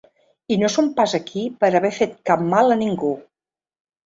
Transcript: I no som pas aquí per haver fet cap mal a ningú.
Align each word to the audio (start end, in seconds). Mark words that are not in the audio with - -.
I 0.53 0.55
no 0.61 0.69
som 0.75 0.87
pas 0.99 1.13
aquí 1.17 1.43
per 1.65 1.69
haver 1.81 1.93
fet 1.99 2.17
cap 2.31 2.43
mal 2.55 2.79
a 2.79 2.79
ningú. 2.81 3.13